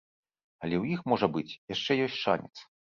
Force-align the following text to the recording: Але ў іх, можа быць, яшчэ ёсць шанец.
Але 0.63 0.75
ў 0.79 0.85
іх, 0.97 1.05
можа 1.15 1.31
быць, 1.37 1.57
яшчэ 1.77 1.91
ёсць 2.11 2.21
шанец. 2.27 2.55